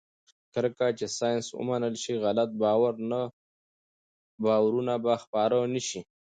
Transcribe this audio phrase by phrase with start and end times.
[0.53, 2.49] څرنګه چې ساینس ومنل شي، غلط
[4.43, 6.01] باورونه به خپاره نه شي.